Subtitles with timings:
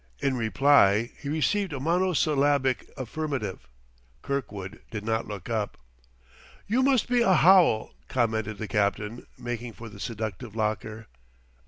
[0.17, 3.67] In reply he received a monosyllabic affirmative;
[4.23, 5.77] Kirkwood did not look up.
[6.65, 11.05] "You must be a howl," commented the captain, making for the seductive locker.